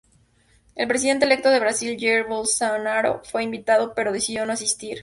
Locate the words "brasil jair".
1.59-2.23